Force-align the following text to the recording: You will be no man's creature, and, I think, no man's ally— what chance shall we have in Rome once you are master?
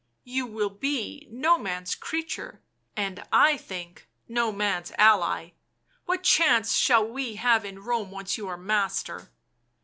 You 0.23 0.47
will 0.47 0.71
be 0.71 1.27
no 1.29 1.59
man's 1.59 1.93
creature, 1.93 2.63
and, 2.97 3.23
I 3.31 3.55
think, 3.55 4.09
no 4.27 4.51
man's 4.51 4.91
ally— 4.97 5.51
what 6.05 6.23
chance 6.23 6.73
shall 6.75 7.07
we 7.07 7.35
have 7.35 7.63
in 7.63 7.77
Rome 7.83 8.09
once 8.09 8.35
you 8.35 8.47
are 8.47 8.57
master? 8.57 9.29